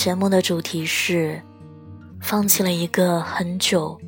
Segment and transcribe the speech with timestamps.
[0.00, 1.42] 节目的主题是：
[2.22, 4.00] 放弃了一个很久、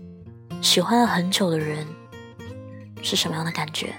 [0.62, 1.86] 喜欢了很久的人，
[3.02, 3.94] 是什么样的感觉？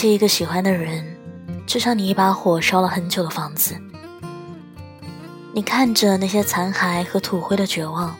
[0.00, 1.04] 弃一个喜欢的人，
[1.66, 3.76] 就像你一把火烧了很久的房子。
[5.52, 8.16] 你看着那些残骸和土灰的绝望，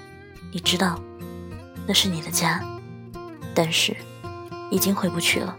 [0.53, 1.01] 你知道，
[1.87, 2.63] 那是你的家，
[3.55, 3.97] 但是
[4.71, 5.57] 已经回不去了。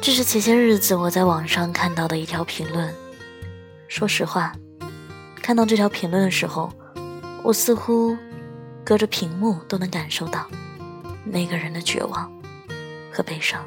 [0.00, 2.94] 这是前些日子我在网上看到的一条评论。
[3.88, 4.52] 说实话，
[5.42, 6.72] 看到这条评论的时候，
[7.42, 8.16] 我似乎
[8.84, 10.46] 隔着屏幕都能感受到
[11.24, 12.32] 那个人的绝望
[13.12, 13.60] 和悲伤。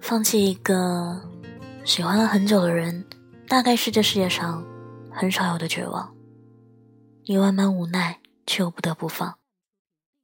[0.00, 1.20] 放弃一个
[1.84, 3.04] 喜欢了很久的人，
[3.48, 4.64] 大概是这世界上
[5.10, 6.15] 很少有的绝望。
[7.28, 9.36] 你万般无奈，却又不得不放。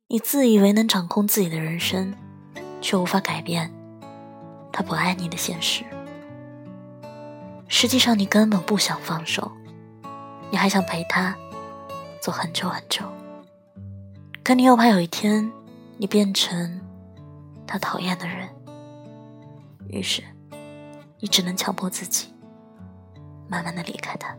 [0.06, 2.14] 你自以为能掌控自己的人生，
[2.80, 3.72] 却无法改变
[4.72, 5.82] 他不爱你的现实。
[7.66, 9.50] 实际上，你根本不想放手，
[10.52, 11.36] 你还想陪他
[12.20, 13.04] 走很久很久。
[14.44, 15.50] 可你又怕有一天，
[15.96, 16.80] 你变成
[17.66, 18.48] 他讨厌的人。
[19.88, 20.22] 于是，
[21.18, 22.32] 你只能强迫自己，
[23.48, 24.36] 慢慢的离开他。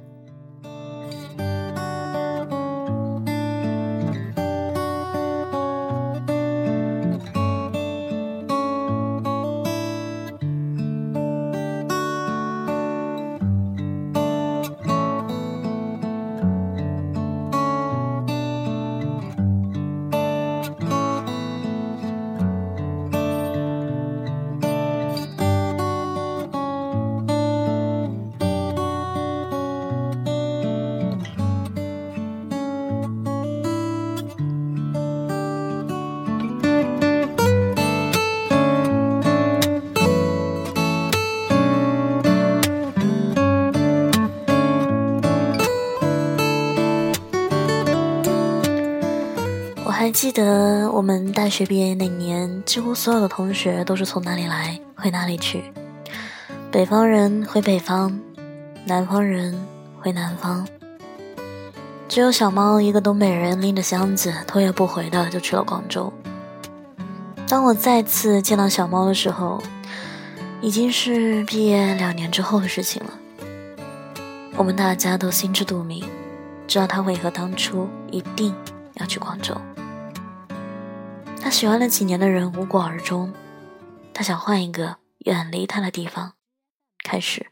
[49.94, 55.72] 我还记得我们大学毕业那年，几乎所有的同学都是从哪里来回哪里去，
[56.72, 58.19] 北方人回北方，
[58.88, 59.56] 南方人
[60.01, 60.68] 回南方，
[62.10, 66.12] 只有小猫一个东北人拎着箱子头也不回的就去了广州。
[67.48, 69.62] 当我再次见到小猫的时候，
[70.60, 73.13] 已经是毕业两年之后的事情了。
[74.56, 76.04] 我们大家都心知肚明，
[76.68, 78.56] 知道他为何当初一定
[78.95, 79.56] 要去广州。
[81.44, 83.34] 他喜欢了几年的人无果而终，
[84.13, 84.95] 他想换一个
[85.25, 86.36] 远离他的地方，
[87.04, 87.48] 开始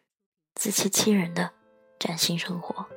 [0.56, 1.52] 自欺欺人的
[2.00, 2.88] 崭新生活。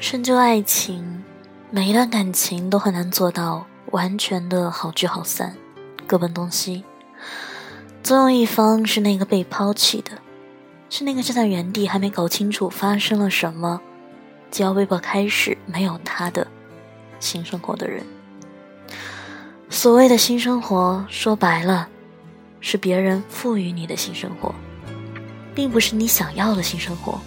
[0.00, 1.24] 深究爱情，
[1.70, 5.56] 每一段感情都很难做到完全的好聚好散，
[6.06, 6.84] 各奔东西。
[8.04, 10.12] 总有一方是那个被抛弃的，
[10.88, 13.80] 是那个站在原地还没搞清楚发生了什么，
[14.48, 16.46] 就要被迫开始没有他的
[17.18, 18.04] 新生活的人。
[19.68, 21.88] 所谓的新生活，说白了，
[22.60, 24.54] 是别人赋予你的新生活，
[25.56, 27.18] 并不是你想要的新生活。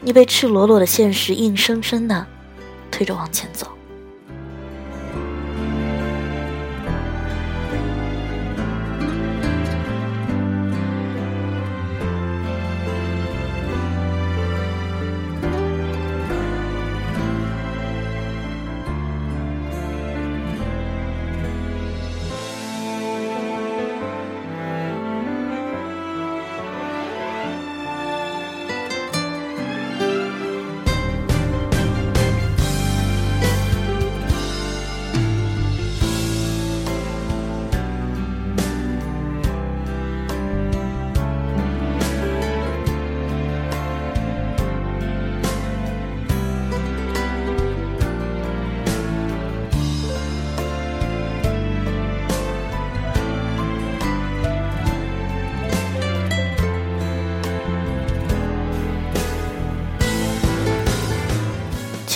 [0.00, 2.26] 你被赤裸裸的现实硬生生的
[2.90, 3.79] 推着往前走。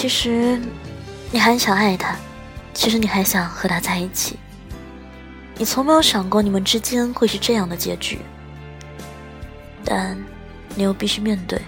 [0.04, 0.60] 其实，
[1.30, 2.14] 你还想爱他，
[2.74, 4.38] 其实你还想和他在一起。
[5.56, 8.18] 你从没有想过你们之间会是这样的结局，
[9.82, 10.14] 但
[10.74, 11.58] 你又必须面对，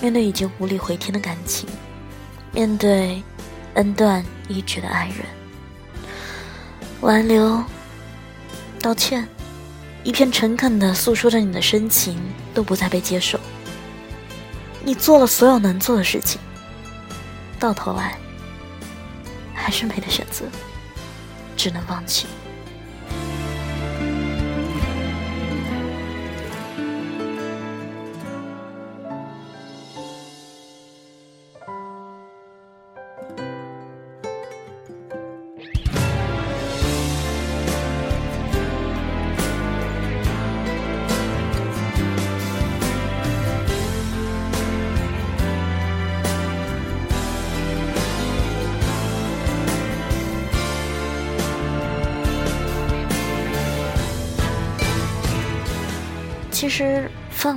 [0.00, 1.68] 面对已经无力回天的感情，
[2.52, 3.20] 面对
[3.74, 5.26] 恩断义绝的爱人，
[7.00, 7.60] 挽留、
[8.80, 9.26] 道歉，
[10.04, 12.20] 一片诚恳的诉说着你的深情，
[12.54, 13.36] 都不再被接受。
[14.84, 16.40] 你做了所有能做的事情。
[17.58, 18.16] 到头来，
[19.54, 20.46] 还是没得选择，
[21.56, 22.26] 只能放弃。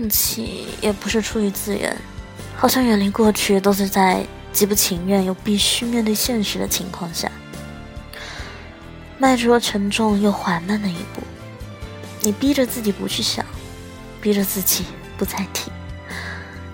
[0.01, 1.95] 放弃也不是出于自愿，
[2.55, 7.31] 好像远离过去都是在极不情愿又必须面对现实的情况下，
[9.19, 11.21] 迈出了沉重又缓慢的一步。
[12.21, 13.45] 你逼着自己不去想，
[14.19, 14.85] 逼着自己
[15.19, 15.69] 不再提，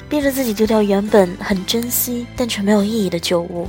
[0.07, 3.67] 逼着自己丢掉原本很珍惜但却没有意义的旧物，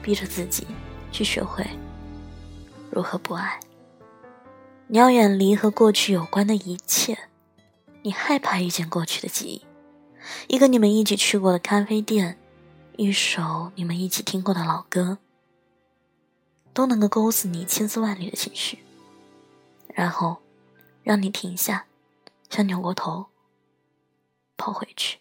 [0.00, 0.66] 逼着自己
[1.12, 1.62] 去学会
[2.90, 3.60] 如何不爱。
[4.86, 7.18] 你要远离和过去有关的一切。
[8.06, 9.66] 你害怕遇见过去的记忆，
[10.46, 12.38] 一个你们一起去过的咖啡店，
[12.96, 15.18] 一首你们一起听过的老歌，
[16.72, 18.78] 都能够勾死你千丝万缕的情绪，
[19.88, 20.36] 然后
[21.02, 21.86] 让你停下，
[22.48, 23.26] 想扭过头
[24.56, 25.18] 跑回去。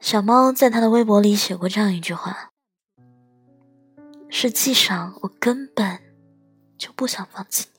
[0.00, 2.50] 小猫在他的微博里写过这样一句话
[4.28, 6.00] ：“实际上，我根本
[6.76, 7.77] 就不想放弃你。”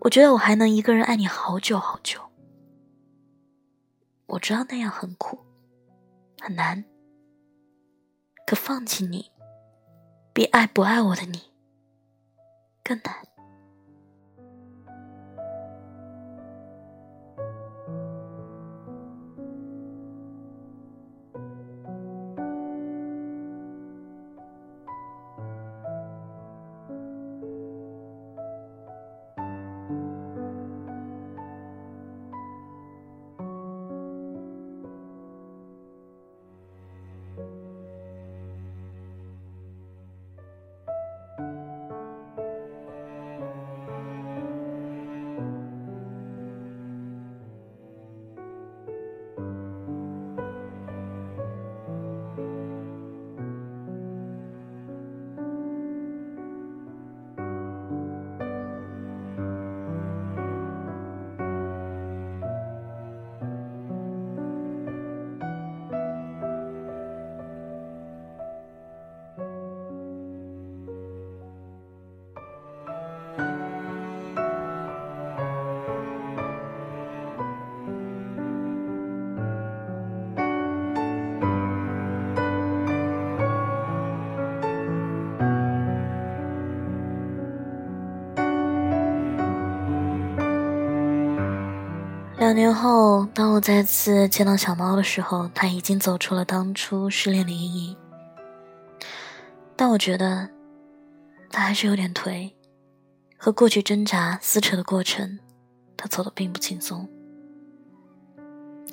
[0.00, 2.20] 我觉得我还能一个人爱你好久好久。
[4.26, 5.38] 我知道那样很苦，
[6.40, 6.84] 很难。
[8.46, 9.30] 可放弃你，
[10.32, 11.52] 比爱不爱我的你
[12.82, 13.27] 更难。
[92.58, 97.96] 年后，当我再次见到小猫的时候，它已经走出了当初失恋的阴影。
[99.76, 100.50] 但我觉得，
[101.50, 102.52] 它还是有点颓，
[103.36, 105.38] 和过去挣扎撕扯的过程，
[105.96, 107.08] 它走的并不轻松。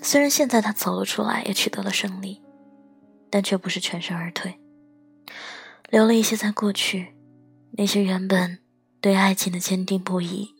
[0.03, 2.43] 虽然现在它走了出来，也取得了胜利，
[3.31, 4.60] 但却不是全身而退，
[5.89, 7.15] 留了一些在过去，
[7.72, 8.60] 那些原本
[9.01, 10.53] 对爱情的坚定不移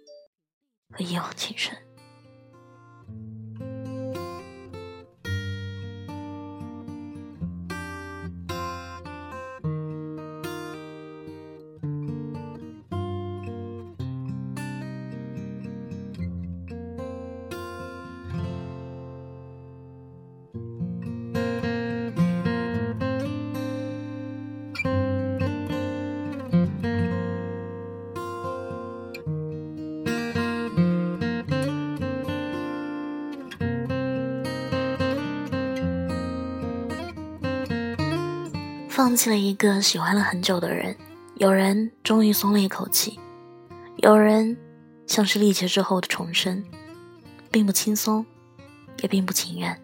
[0.90, 1.76] 和一往情深。
[38.96, 40.96] 放弃了一个喜欢了很久的人，
[41.36, 43.20] 有人终于松了一口气，
[43.98, 44.56] 有人
[45.06, 46.64] 像是历劫之后的重生，
[47.52, 48.26] 并不轻松，
[49.02, 49.78] 也并不情愿，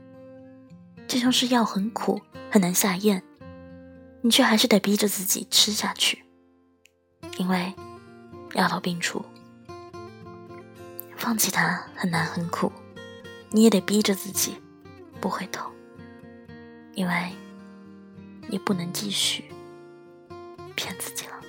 [1.10, 3.22] 就像是药很苦很难下咽，
[4.22, 6.24] 你却还是得逼着自己吃下去，
[7.38, 7.74] 因为
[8.54, 9.26] 药到病除。
[11.18, 12.72] 放弃它很难很苦，
[13.50, 14.56] 你也得逼着自己
[15.20, 15.70] 不回头，
[16.94, 17.41] 因为。
[18.50, 19.46] 也不能继续
[20.76, 21.41] 骗自己了。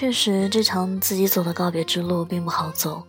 [0.00, 3.02] 确实，这场自己走的告别之路并不好走。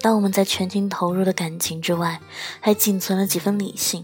[0.00, 2.18] 当我们在全情投入的感情之外，
[2.58, 4.02] 还仅存了几分理性，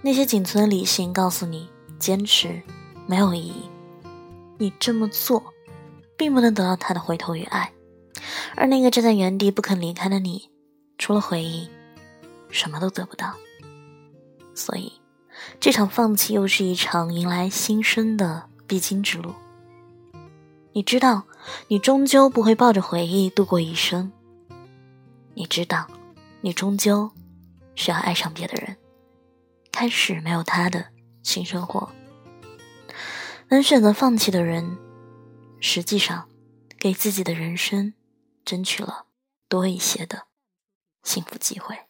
[0.00, 2.62] 那些仅存的理性告诉你，坚持
[3.06, 3.68] 没有意义。
[4.56, 5.52] 你这么做，
[6.16, 7.70] 并不能得到他的回头与爱。
[8.54, 10.48] 而那个站在原地不肯离开的你，
[10.96, 11.68] 除了回忆，
[12.48, 13.34] 什么都得不到。
[14.54, 14.90] 所以，
[15.60, 19.34] 这场放弃又是一场迎来新生的必经之路。
[20.76, 21.24] 你知道，
[21.68, 24.12] 你终究不会抱着回忆度过一生。
[25.32, 25.88] 你知道，
[26.42, 27.10] 你终究
[27.74, 28.76] 需要爱上别的人，
[29.72, 30.88] 开始没有他的
[31.22, 31.90] 新生活。
[33.48, 34.76] 能选择放弃的人，
[35.60, 36.28] 实际上
[36.78, 37.94] 给自己的人生
[38.44, 39.06] 争取了
[39.48, 40.24] 多一些的
[41.02, 41.85] 幸福机会。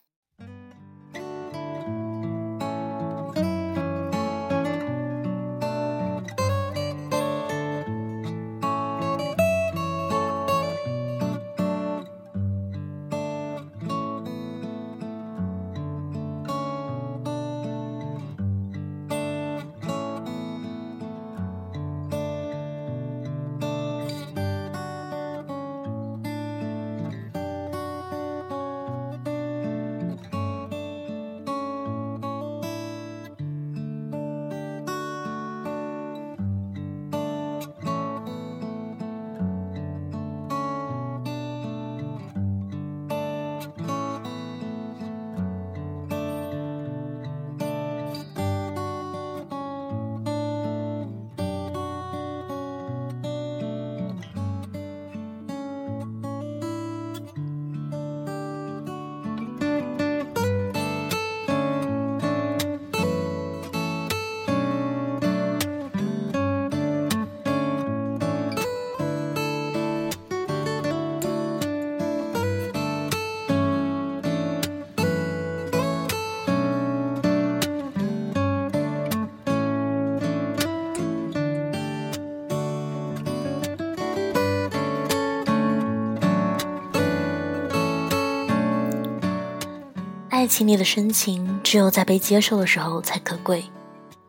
[90.46, 93.64] 爱情里的深情，只有在被接受的时候才可贵。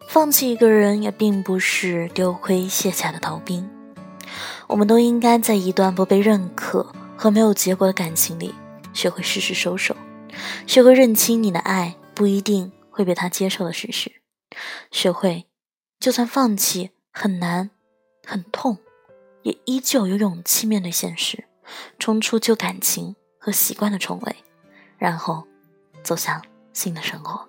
[0.09, 3.69] 放弃一个人，也并不是丢盔卸甲的逃兵。
[4.65, 8.55] 我们都应该在一段不被认可和没有结果的感情里，
[8.93, 9.95] 学会适时收手，
[10.65, 14.11] 学会认清你的爱不一定会被他接受的事实，
[14.89, 15.45] 学会
[15.99, 17.69] 就算放弃很难、
[18.25, 18.79] 很痛，
[19.43, 21.45] 也依旧有勇气面对现实，
[21.99, 24.35] 冲出旧感情和习惯的重围，
[24.97, 25.46] 然后。
[26.07, 26.41] 走向
[26.71, 27.45] 新的生活。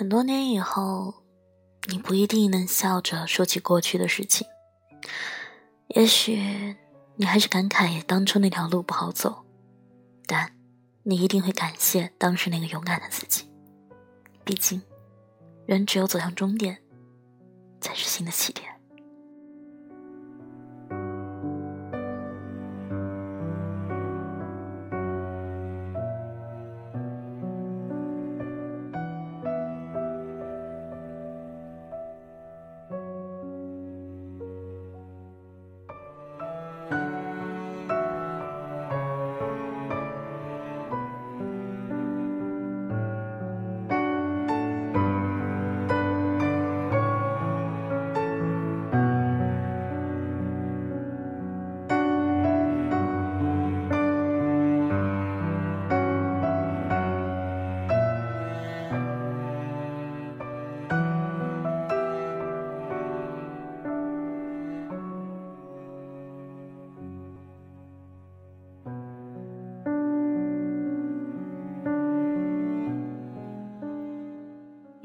[0.00, 1.12] 很多年以后，
[1.90, 4.46] 你不一定能笑着说起过去的事情。
[5.88, 6.74] 也许
[7.16, 9.44] 你还是感慨当初那条路不好走，
[10.24, 10.56] 但
[11.02, 13.50] 你一定会感谢当时那个勇敢的自己。
[14.42, 14.80] 毕竟，
[15.66, 16.78] 人只有走向终点，
[17.78, 18.59] 才是新的起点。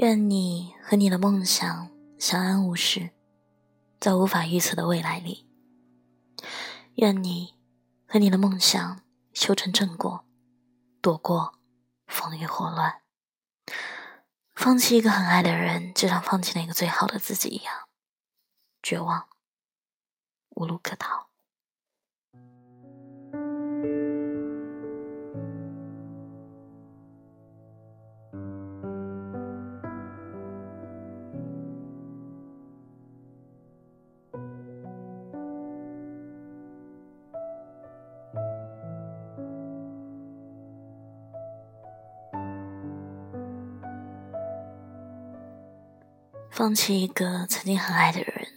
[0.05, 1.89] 愿你和你的梦想
[2.19, 3.09] 相安无事，
[3.99, 5.47] 在无法预测的未来里。
[6.97, 7.55] 愿你
[8.05, 9.01] 和你的梦想
[9.33, 10.23] 修成正果，
[11.01, 11.55] 躲过
[12.05, 13.01] 风雨火乱。
[14.53, 17.73] 放弃一个很爱的人，就像放弃那个最好的自己一样，
[18.83, 19.27] 绝望，
[20.51, 21.25] 无路可逃。
[46.55, 48.47] 放弃一个曾经很爱的人，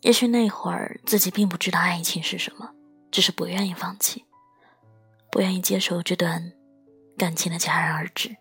[0.00, 2.70] 也许那会儿自己并不知道爱情是什么，
[3.10, 4.24] 只是不愿意放弃，
[5.30, 6.54] 不愿意接受这段
[7.18, 8.34] 感情的戛然而止，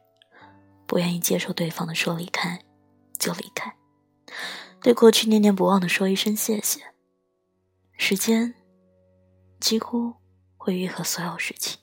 [0.88, 2.58] 不愿意接受对方的说离开
[3.20, 3.76] 就离开，
[4.82, 6.80] 对过去念念不忘的说一声谢谢。
[7.98, 8.56] 时间
[9.60, 10.14] 几乎
[10.56, 11.82] 会愈合所有事情。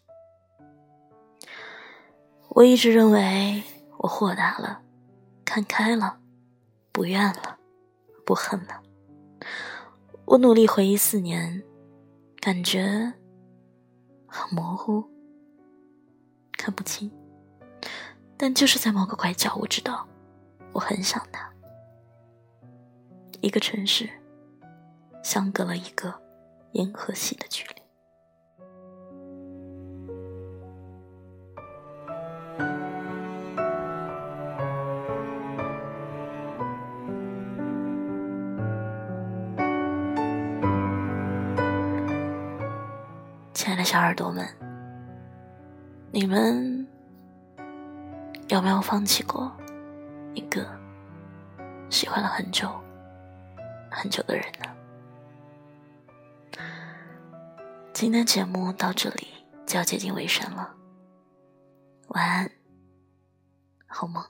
[2.49, 3.63] 我一直认为
[3.99, 4.81] 我豁达了，
[5.45, 6.20] 看开了。
[6.93, 7.59] 不怨了，
[8.25, 8.83] 不恨了。
[10.25, 11.63] 我努力回忆四年，
[12.41, 13.13] 感觉
[14.27, 15.05] 很模糊，
[16.53, 17.11] 看不清。
[18.37, 20.07] 但就是在某个拐角，我知道
[20.73, 21.53] 我很想他。
[23.41, 24.09] 一个城市，
[25.23, 26.15] 相隔了一个
[26.73, 27.80] 银河系的距离。
[43.63, 44.49] 亲爱的小耳朵们，
[46.11, 46.89] 你们
[48.49, 49.55] 有没有放弃过
[50.33, 50.67] 一个
[51.91, 52.67] 喜欢了很久
[53.91, 56.59] 很久的人呢？
[57.93, 59.29] 今天节目到这里
[59.67, 60.75] 就要接近尾声了，
[62.09, 62.51] 晚安，
[63.87, 64.25] 好梦。